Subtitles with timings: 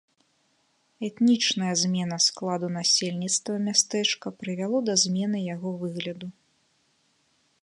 [1.07, 6.27] Этнічная змена складу насельніцтва мястэчка прывяло да змены яго выгляду.